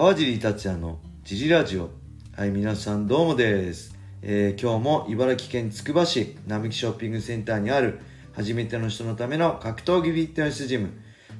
[0.00, 1.90] 川尻達也のジジラジオ
[2.34, 8.00] はい皆さんどうもです、えー今日も茨城県つくば市並木ショッピングセンターにある
[8.32, 10.88] 初めての人のための格闘技フィットネスジム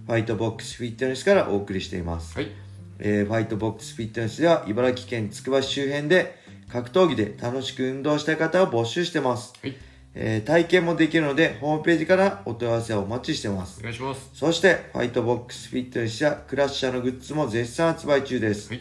[0.07, 2.51] ファイトボックスフィットネスからお送りしています、はい。
[2.99, 6.37] えーファイトボックスフィットネスでは茨城県つくば市周辺で
[6.71, 9.75] 格闘技で楽しく運動したい方を募集してます、はい。
[10.15, 14.31] えー体験もできるのでホームページからお問い合わせをお待ちしてますお願いします。
[14.35, 18.69] そして、ファイトボックスフィットネスやクラッシャーのグッズも絶賛発売中です。
[18.71, 18.81] はい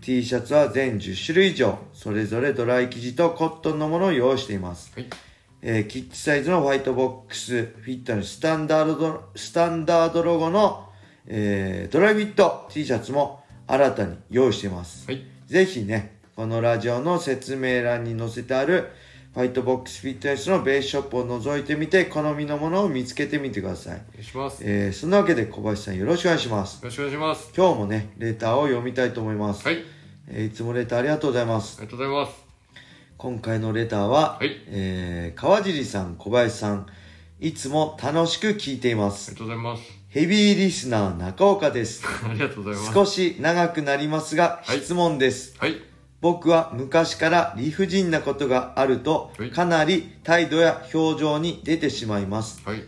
[0.00, 4.92] T シャツは全10種類以上、それぞれドライ生地とコットンのものを用意しています。
[4.94, 5.06] はい。
[5.60, 10.88] えーキッズサイズのファイトボックスフィットネススタンダード、スタンダードロゴの、
[11.26, 15.04] えードライフィット T シャツも新たに用意しています。
[15.06, 15.26] はい。
[15.46, 18.90] ぜひね、このラジオの説明欄に載せてある
[19.38, 23.94] ファイトボックスフィットネスのベースショップを覗いてみて、好みのものを見つけてみてください。
[23.94, 24.64] お願いします。
[24.64, 26.82] よえーそんなわけで小林さんよろしくお願いします。
[26.82, 27.52] ろしくお願いします。
[27.56, 29.64] 今日もね、レターを読みたいと思います。
[29.64, 29.76] はい。
[29.76, 29.78] あ
[30.26, 31.76] えーいつもレターありがとうございます。
[31.80, 32.34] りがとうございます。
[33.16, 36.86] 今回のレターは、はいえー川尻さん、小林さん、
[37.38, 39.30] いつも楽しく聞いていまありす。
[39.30, 39.82] がとうございます。
[40.08, 42.02] ヘビーリスナー中岡です。
[42.28, 42.92] ありがとうございます。
[42.92, 45.54] 少し長くなりますが、はい質問です。
[45.58, 45.76] はい。
[46.20, 52.60] 僕は昔から理不尽なことがあるとはい、かなり態度や表情に出てしまいます。
[52.64, 52.82] はい。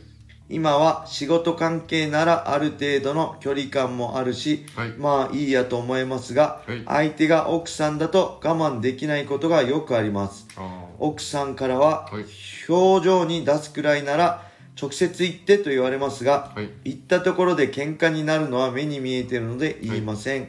[0.49, 10.49] 今は仕事関係ならある程度の距離感もあるし、はいまあいいやと思いますが、はい相手が奥さんだと我慢できないことがよくあります。
[10.57, 12.25] あ奥さんからははい、
[12.69, 20.49] 表情に出すくらいなら直接言ってと言われますが、はい言ったところで喧嘩になるのは目に見えているので言いません。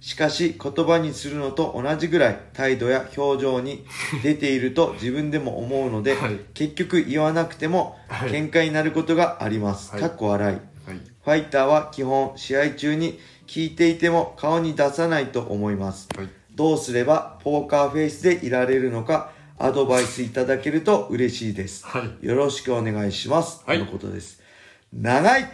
[0.00, 3.84] しかし言葉にするのと同じぐらい態度や表情に
[4.22, 9.92] 出ていると自分でも思うので、はい結局言わなくてもはい喧嘩になることがあります。
[9.92, 10.56] はいかっこ笑い。
[10.88, 11.00] はい。
[11.24, 16.08] ファイターは基本試合中に聞いていても顔に出さないと思います。
[16.16, 16.28] はい。
[16.54, 21.86] どうすればポーカーフェイスでいられるのかアドバイスいただけると嬉しいです。
[21.86, 22.26] はい。
[22.26, 23.62] よろしくお願いします。
[23.66, 24.40] はいとのことです。
[24.92, 25.48] 長い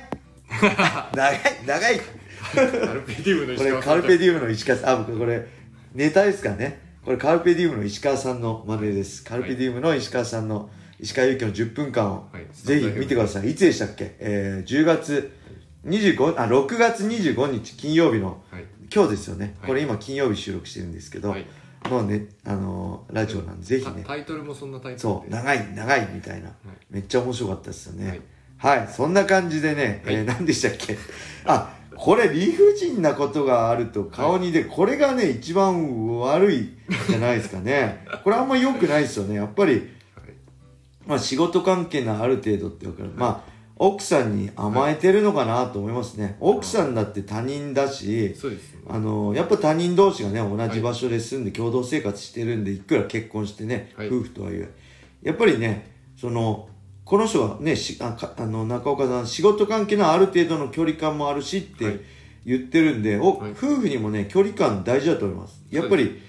[1.15, 2.01] 長い長い
[2.55, 5.47] カルペディウムのこれカルペディウムの石川さん、あ、僕これ
[5.95, 6.81] ネタですからね。
[7.05, 9.25] これカルペディウムの石川さんの真似です。
[9.25, 12.47] カルペディウムの石川さんの石川祐希の10分間をはい。
[12.53, 13.51] ぜひ見てください。
[13.51, 13.55] い。
[13.55, 14.17] つでしたっけ？
[14.19, 15.33] えー、10月
[15.85, 18.65] 25、あ、6月25日金曜日の、はい。
[18.93, 19.55] 今日ですよね。
[19.61, 19.69] はい。
[19.69, 21.47] これ今金曜日収録してるんですけど、はい。
[21.85, 26.51] のね、あのーラジオなんでぜひね、タタイトルもそんなタイトルそう、長い、長いみたいな、
[26.91, 28.21] めっちゃ面白かったですよね。
[28.59, 28.85] ははい。
[28.87, 30.15] い、そんな感じでね、はい。
[30.17, 30.97] えー何でしたっけ？
[31.45, 36.75] あ、これ理不尽なことがあると顔に出る、これがね、一番悪い
[37.09, 38.07] じゃないですかね。
[38.23, 39.35] これあんま良くないですよね。
[39.37, 39.83] やっぱり、はい。
[41.07, 46.37] まあ仕事関係のある程度っていうか、まあ、奥さんに甘えてるのかなと思いますね。
[46.41, 48.57] 奥さんだって他人だし、ね。
[48.89, 54.71] あのやっぱ他人同士がね同じ場所で住んで共同生活してるんでいくら結婚してね、はい夫婦とはいえ
[55.23, 56.69] やっぱりねその
[57.07, 62.01] この人はねしあかあの中岡さん仕事関係のある程度の距離感もあるしってはい。
[62.45, 63.51] 言ってるんで、おはい。
[63.53, 65.61] 夫婦にもね距離感大事だと思います。
[65.71, 66.21] やっぱり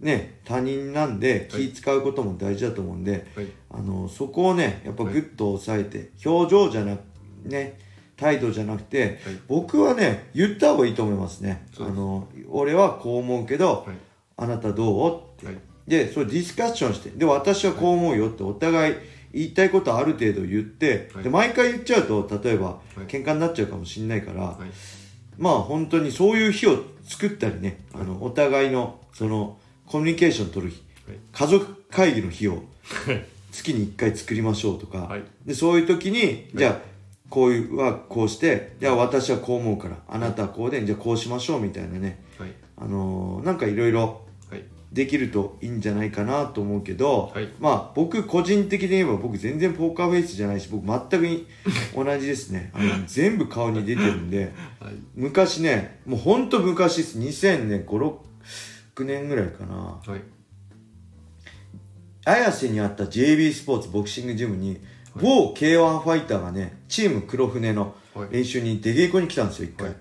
[0.00, 1.68] ね他人なんではい。
[1.68, 3.46] 気使うことも大事だと思うんで、はい。
[3.70, 7.00] あのそこをねやっぱグッと抑えて、表情じゃなく
[7.44, 7.78] ね
[8.16, 9.18] 態度じゃなくて、はい。
[9.46, 11.66] 僕はね言った方がいいと思いますね。
[11.72, 11.96] あそうです。
[11.96, 13.96] の俺はこう思うけど、はい。
[14.36, 15.20] あなたどう？
[15.36, 15.56] って、はい。
[15.86, 18.94] でそれディスカッションしてで私はこう思うよってお互い
[19.32, 24.70] 言いたいことある程度言って、はいで毎回言っちゃうと例えば、い喧嘩になっちゃうかもしれないから、はい。
[25.36, 32.62] まあ本当にそういう日を作ったりね、あのお互いのそのコミュニケーション取る日、はい家族会議の日を
[33.06, 33.24] はい。
[33.50, 36.78] 月に1回作りましょうとか、はいでそういう時に、じゃあ
[37.30, 42.52] こういうはこうしてじゃあ私はこう思うからあなたはこうでじゃあこうしましょうみたいなねはい。
[42.76, 44.10] あのーなんかいろいろはい。
[44.92, 47.48] できるといいんじゃないかなと思うけど、はい。
[47.58, 51.46] まあ僕個人的に言えば僕全然ポーカーフェイスじゃないし僕全くい
[51.94, 52.70] 同じですね。
[52.72, 54.94] あの全部顔に出てるんで はい。
[55.14, 57.18] 昔ねもうほんと昔です。
[57.18, 59.74] 2000年56年ぐらいかな。
[59.74, 60.20] はい。
[62.24, 64.78] 綾瀬にあった JB スポーツボクシングジムに、
[65.16, 68.28] 某 K1 ファイターがねチーム黒船のはい。
[68.30, 69.96] 練習に出稽古に来たんですよ一回、はい。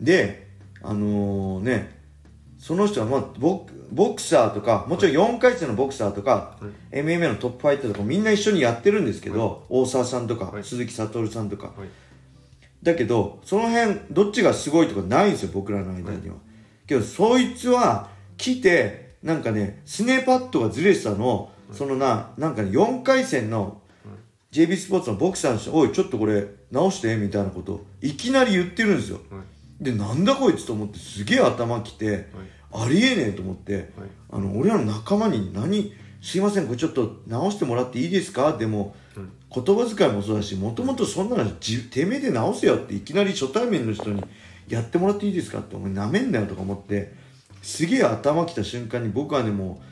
[0.00, 0.48] で
[0.82, 1.99] あのね
[2.60, 6.96] その人は、まあ、ボクボクサーとかもちろん4回戦のボクサーとか、はい。
[6.98, 10.62] MMA のトップファイターとかみんな一緒にやってるんですけど、大沢さんとか、はい。
[10.64, 11.88] 鈴木悟さんとか、はい。
[12.82, 16.36] だけどその辺どっちがすごいとかないんですよ僕らの間には、
[16.86, 23.80] けどそいつは来てなんかねスネーパッドがずれてたのを、そのななんかね4回戦の
[24.52, 29.20] JB スポーツのボクサーの人おいちょっとこれ直してみたいなことをいきなり言ってるんですよ。
[29.30, 29.40] はい。
[29.80, 32.26] でなんだこいつと思ってすげえ頭きて、
[32.72, 33.86] ありえねえと思って、はい。
[34.30, 38.52] あの俺らの仲間に何すいませんこれちょっと直してもらっていいですか？
[38.56, 44.22] でも、うん言葉遣いもそうだしもともとそんなのじてめえで直せよっていきなり初対面の人に
[44.68, 47.12] やってもらっていいですかってお前なめんなよとか思って
[47.60, 49.84] すげえ頭きた瞬間に僕はねもう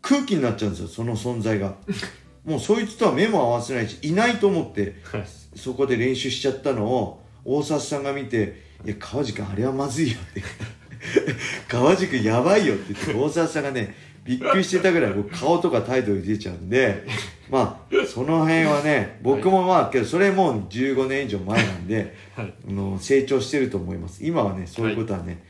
[0.00, 1.74] 空気になっちゃうんですよその存在が。
[2.46, 5.26] もうそいつとは目も合わせないしいないと思ってはい。
[5.56, 10.42] そこで練習しちゃったのを大札さんが見て「いや川地君あれはまずいよ」って
[11.68, 13.94] 「川地君やばいよ」って言って大札さんがね
[14.24, 17.04] びっくりしてたぐらい僕顔とか態度に出ちゃうんで
[17.50, 22.54] まあその辺はね僕もまあけどそれもう15年以上前なんで、はい。
[22.68, 24.24] あの成長してると思います。
[24.24, 25.42] 今はねそういうことはね、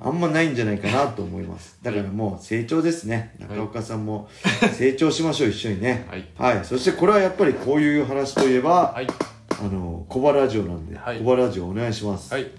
[0.00, 1.78] あんまないんじゃないかなと思います。
[1.82, 3.34] だからもう成長ですね。
[3.40, 4.28] 中岡さんも
[4.72, 6.06] 成長しましょう一緒にね。
[6.08, 6.16] は
[6.52, 6.54] い。
[6.56, 9.06] はい、そしてこれはやっぱりこういう話といえば、はい
[9.60, 11.18] あの小バラジオなんで、はい。
[11.18, 12.32] 小バラジオお願いします。
[12.32, 12.50] はい。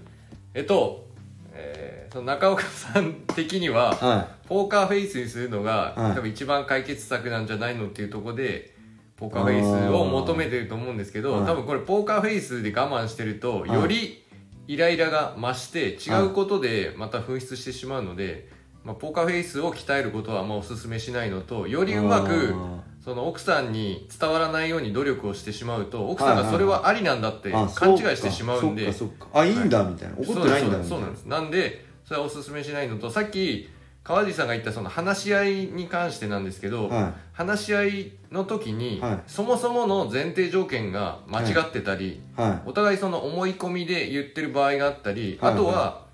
[0.54, 1.07] えっと、
[1.54, 6.16] えーその中岡さん的にははポーカーフェイスにするのが、はい。
[6.16, 8.75] 多分一番解決策なんじゃないのっていうところで
[9.16, 11.46] ポーカーフェイスを求めてると思うんですけど、はい。
[11.46, 13.74] 多分これポーカーフェイスで我慢してると、はい。
[13.74, 14.24] より
[14.68, 18.50] イライラが増して違うことでまた紛失してしまうので、
[18.84, 29.40] まあ、ポーカーフェイスを鍛えることはあんまおすすめしないのとよりうまくあその奥さんに伝わらないように努力をしてしまうと奥さんがはいはいそれはありなんだってあ勘違いしてしまうんで、そうかそうか。
[29.40, 30.86] あいいんだみたいな、怒ってないんだみたいな。
[30.86, 31.26] そうなんです。
[31.26, 32.44] なんでそれはおす。
[32.44, 32.52] す。
[32.52, 33.68] めしないのとさっき
[34.04, 36.62] 川地さんが言ったその話し合いに関してなんです。
[36.62, 46.09] けど、は話し合いの時に、はいそもそもの前提条件が間違ってたり、いはお互いその思い込みで言ってる場合があったり、はいあとは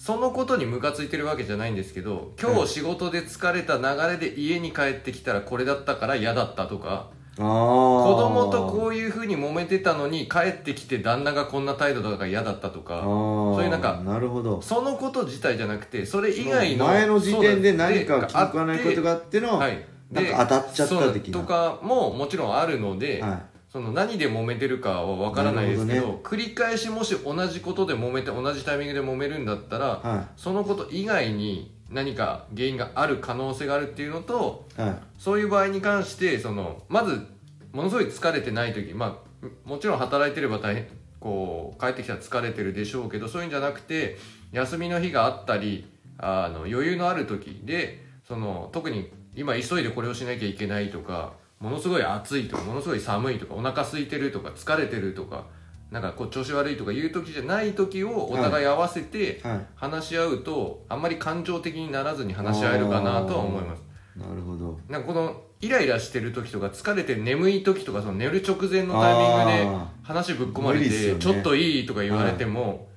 [0.00, 14.62] そのことにムカついてるわけじゃないんですけど今日仕事で疲れた流れで家に帰ってきたらこれだったから嫌だったとか子供とこういうふうに揉めてたのに帰ってきて旦那がこんな態度とかが嫌だったとかそういうなんかなるほど。
[14.62, 19.84] そのこと自体じゃなくてそれ以外の前の時点で何かそう気に食わないことがあっての、はい。
[20.10, 21.34] なんか当たっちゃった的な。
[21.34, 23.38] そうとかももちろんあるので、は
[23.72, 34.98] その何で揉めてるかは分からないですけどなるほ繰り返しもし同じことで揉めて同じタイミングで揉めるんだったら、はそのこと以外に何か原因がある可能性があるっていうのといはい。
[35.18, 37.26] そういう場合に関してそのまず
[37.72, 40.88] ものすごい疲れてない時まあもちろん働いてれば大変
[41.20, 44.18] こう帰ってきたら疲れてるでしょうけどそういうんじゃなくて
[44.52, 45.86] 休みの日があったり
[46.18, 55.44] あの余裕のある時でその特に今急いでこれをしなきゃいけないとかものすごい暑いとかものすごい寒いとかお腹空いてるとか疲れてるとか
[55.90, 59.66] なんかこう調子悪いとかいう時じゃない時をお互い合わせてはい。
[59.74, 63.82] 話し合うとあんまり感情的にならずに話し合えるかなとは思います。
[64.16, 64.78] なるほど。
[64.88, 71.20] なんかこのイライラしてる時とか疲れて眠い時とかその寝る直前のタイミングであ話ぶっ込まれて、無理っすよね。
[71.20, 72.88] ちょっといいとか言われても、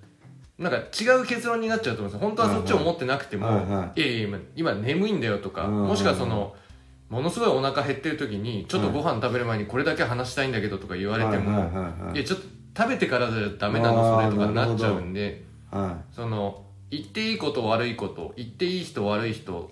[0.57, 2.27] なんか違う結論になっちゃうと思うんですよ。
[2.27, 4.03] 本当はそっちを持ってなくても、はいはいい。
[4.03, 5.87] やいや今今眠いんだよとか、うん。
[5.87, 6.55] もしくはその
[7.13, 12.45] ものすごいお腹減ってる時にちょっとご飯食べる前にこれだけ話したいんだけどとか言われても、はいやちょっと
[12.75, 19.71] 食べてからじゃダメなのそれとかなっちゃうんではその言っていいこと悪いこと言っていい人悪い人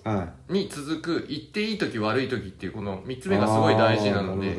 [0.50, 4.56] に続く言っていい時悪い時っていうこの3つ目がすごい大事なので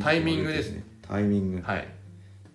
[0.00, 0.84] タイミングですね。
[1.02, 1.62] タイミング。
[1.62, 1.88] はい。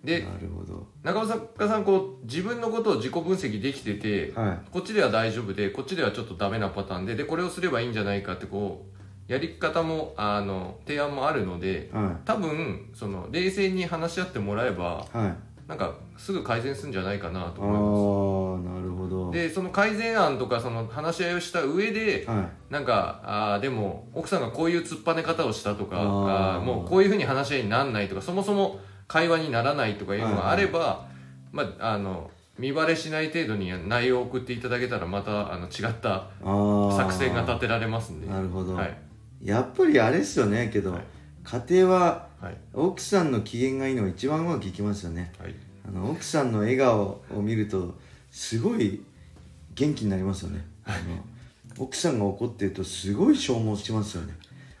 [0.04, 0.86] でなるほど。
[1.02, 8.99] 中岡さんこう自分のことを自己分析できててはこっちでは大丈夫でこっちではちょっとダメなパターンででこれをすればいいんじゃないかってこう
[9.30, 11.96] やり方もあの提案もあるのでい。
[11.96, 15.34] は多分その冷静に話し合ってもらえばいはい。
[15.68, 18.74] なんかすぐ改善するんじゃないかなとああ思います。
[18.74, 19.30] なるほど。
[19.30, 31.06] でその改善案とかその話し合いをした上ではなんかあーでも奥さんがこういう突っぱね方をしたとかあもうこういうふうに話し合いにならないとかそもそも会話にならないとかいうのがあれば、
[31.52, 38.26] まああの見バレしない程度に内容を送っていただけたらまたあの違ったいああ作戦が立てられますんで。
[38.26, 39.09] なるほど、はい
[39.42, 41.04] やっぱりあれですよねけど、はい。
[41.44, 42.56] 家庭ははい。
[42.72, 45.32] 奥さんの機嫌がいいのが一番うまくいきますよね。
[45.38, 45.54] はい。
[45.86, 47.98] あの奥さんの笑顔を見ると
[48.30, 49.02] すごい
[49.74, 54.34] 元気になりますよね、あの奥さんが怒ってるとすごい消耗しますよね。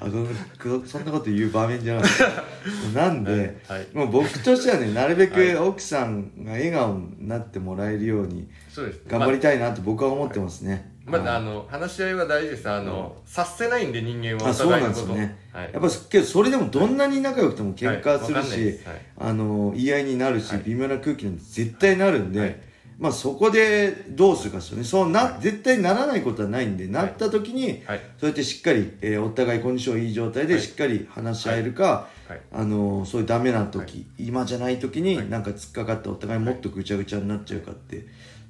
[0.00, 0.06] あ
[0.86, 2.04] そんなこと言う場面じゃない。
[2.94, 3.86] なんで、はい。
[3.94, 5.54] もう僕としてはねなるべはい。
[5.56, 8.48] く奥さんが笑顔になってもらえるように
[9.08, 12.70] 頑張りたいなと僕は思ってますね、まあ、はいあの話し合いは大事です。
[12.70, 15.70] あの、察せないんで人間はそうないんですよね、はい。
[15.72, 18.42] やっぱけどそれでもどんなに仲良くても喧嘩するはい。
[18.42, 18.88] わかんないでし、す。
[18.88, 18.98] はい。
[19.18, 20.62] あの言い合いになるし、はい。
[20.64, 22.56] 微妙な空気なんて絶対なるんで、はい。
[22.98, 24.84] まあそこでどうするかですよね。
[24.84, 28.00] そうな、絶対ならないことはないんでなった時に、はい。
[28.18, 30.62] そうやってしっかり、えーお互いコンディションいい状態ではい。
[30.62, 32.40] しっかり話し合えるか、はい。
[32.50, 35.28] あのそういうダメな時、今じゃない時にはい。
[35.28, 38.06] なんか突っかかってお互いもっとぐちゃぐちゃになっちゃうかって、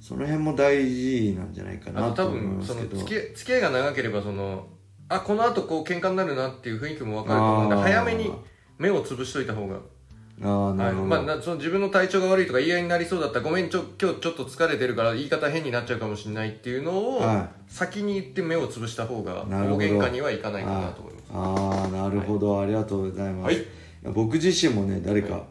[0.06, 3.00] その辺も大事なんじゃないかあと多なと思い分そのますけど。
[3.04, 4.66] 付き付き合いが長ければその
[5.08, 7.82] あこの後こう喧嘩になるなっていう雰囲気も分かると思うんであー。
[7.84, 8.30] 早めに
[8.76, 9.76] 目を潰しといた方が。
[10.42, 11.25] ああなるほど、はい。
[11.25, 13.38] まあ、なその自分の体調が悪いとか言い合いになりそうだった。
[13.38, 19.78] らごめんちょ今日ちょっと疲れてるから言い方変になっちゃうかもしれないっていうのをは先に言って目を潰した方がなるほど。
[19.78, 21.25] 大喧嘩にはいかないかなと思います。
[21.32, 23.62] ああなるほど、ありがとうございます、はい。
[23.62, 23.66] い
[24.02, 25.42] や僕自身もね誰か、はい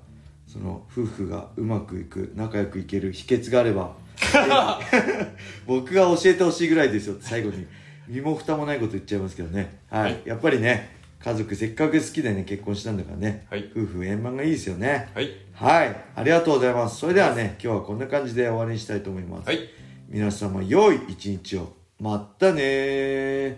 [0.45, 3.95] その夫婦がうまくいく仲良くいける秘訣があれば
[5.65, 7.65] 僕が教えてほしいぐらいですよって最後に。
[8.07, 9.79] 身も蓋もないこと言っちゃいますけどね。
[9.89, 10.21] はい、はい。
[10.25, 13.71] やっぱりね家族せっかく好きでね結婚したんだからね、はい。
[13.75, 15.09] 夫婦円満がいいですよね。
[15.13, 15.31] はい。
[15.53, 15.95] はい。
[16.15, 16.97] ありがとうございます。
[16.97, 19.59] それではね今日はこんな感じで終わりにしたいと思います、はい。
[20.09, 21.73] 皆様良い一日を。
[21.99, 23.55] まったねー